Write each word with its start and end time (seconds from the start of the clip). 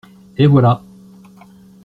Et 0.35 0.47
voilà. 0.47 0.81